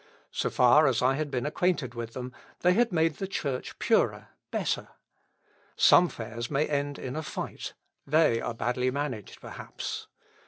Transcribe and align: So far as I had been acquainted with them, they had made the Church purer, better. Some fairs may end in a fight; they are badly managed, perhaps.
So 0.31 0.49
far 0.49 0.87
as 0.87 1.03
I 1.03 1.13
had 1.13 1.29
been 1.29 1.45
acquainted 1.45 1.93
with 1.93 2.13
them, 2.13 2.33
they 2.61 2.73
had 2.73 2.91
made 2.91 3.17
the 3.17 3.27
Church 3.27 3.77
purer, 3.77 4.29
better. 4.49 4.87
Some 5.75 6.09
fairs 6.09 6.49
may 6.49 6.65
end 6.67 6.97
in 6.97 7.15
a 7.15 7.21
fight; 7.21 7.75
they 8.07 8.41
are 8.41 8.55
badly 8.55 8.89
managed, 8.89 9.39
perhaps. 9.41 10.07